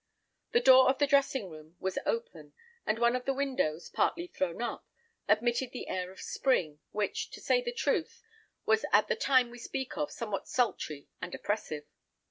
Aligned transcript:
The 0.53 0.59
door 0.61 0.89
of 0.89 0.97
the 0.97 1.05
dressing 1.05 1.51
room 1.51 1.75
was 1.79 1.99
open, 2.07 2.53
and 2.87 2.97
one 2.97 3.15
of 3.15 3.25
the 3.25 3.35
windows, 3.35 3.87
partly 3.87 4.25
thrown 4.25 4.59
up, 4.59 4.83
admitted 5.27 5.73
the 5.73 5.87
air 5.87 6.11
of 6.11 6.19
spring, 6.19 6.79
which, 6.89 7.29
to 7.29 7.39
say 7.39 7.61
the 7.61 7.71
truth, 7.71 8.23
was 8.65 8.83
at 8.91 9.09
the 9.09 9.15
time 9.15 9.51
we 9.51 9.59
speak 9.59 9.95
of 9.99 10.11
somewhat 10.11 10.47
sultry 10.47 11.07
and 11.21 11.35
oppressive. 11.35 11.85